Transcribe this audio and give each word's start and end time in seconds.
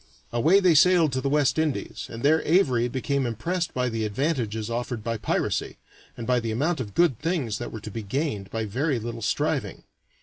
Away 0.33 0.59
they 0.59 0.73
sailed 0.73 1.11
to 1.11 1.21
the 1.21 1.29
West 1.29 1.59
Indies, 1.59 2.07
and 2.09 2.23
there 2.23 2.41
Avary 2.41 2.91
became 2.91 3.27
impressed 3.27 3.71
by 3.71 3.87
the 3.87 4.03
advantages 4.03 4.67
offered 4.67 5.03
by 5.03 5.17
piracy, 5.17 5.77
and 6.17 6.25
by 6.25 6.39
the 6.39 6.49
amount 6.51 6.79
of 6.79 6.95
good 6.95 7.19
things 7.19 7.59
that 7.59 7.71
were 7.71 7.81
to 7.81 7.91
be 7.91 8.01
gained 8.01 8.49
by 8.49 8.65
very 8.65 8.97
little 8.97 9.21
striving. 9.21 9.83